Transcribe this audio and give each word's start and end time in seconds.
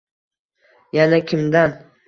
Yana— 0.99 1.21
kimdan! 1.33 1.81